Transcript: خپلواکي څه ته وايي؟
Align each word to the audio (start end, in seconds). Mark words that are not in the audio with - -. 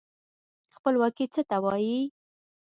خپلواکي 0.75 1.25
څه 1.33 1.41
ته 1.49 1.57
وايي؟ 1.63 1.99